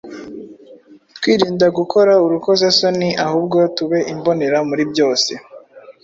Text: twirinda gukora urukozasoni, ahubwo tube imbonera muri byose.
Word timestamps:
twirinda 1.15 1.65
gukora 1.77 2.11
urukozasoni, 2.25 3.09
ahubwo 3.25 3.57
tube 3.75 3.99
imbonera 4.13 4.57
muri 4.69 4.83
byose. 4.91 5.31